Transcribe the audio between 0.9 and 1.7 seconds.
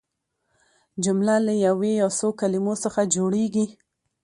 جمله له